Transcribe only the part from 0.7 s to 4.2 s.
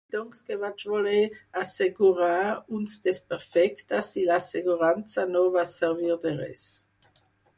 voler assegurar uns desperfectes